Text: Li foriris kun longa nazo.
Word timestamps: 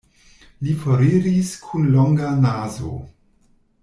Li 0.67 0.71
foriris 0.85 1.51
kun 1.67 1.85
longa 1.97 2.31
nazo. 2.47 2.95